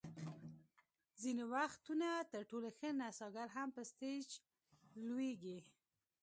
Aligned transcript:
ځینې 1.21 1.43
وختونه 1.53 2.07
تر 2.31 2.41
ټولو 2.49 2.67
ښه 2.77 2.89
نڅاګر 2.99 3.47
هم 3.55 3.69
په 3.75 3.81
سټېج 3.91 4.27
لویږي. 5.07 5.59